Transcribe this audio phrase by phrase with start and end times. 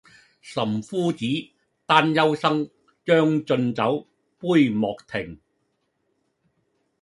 [0.41, 1.23] 岑夫子，
[1.85, 2.71] 丹丘生，
[3.05, 4.07] 將進酒，
[4.39, 5.39] 杯莫停